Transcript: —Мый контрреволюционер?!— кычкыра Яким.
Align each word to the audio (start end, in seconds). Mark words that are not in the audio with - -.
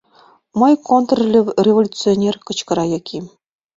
—Мый 0.59 0.73
контрреволюционер?!— 0.87 2.35
кычкыра 2.47 2.85
Яким. 2.97 3.25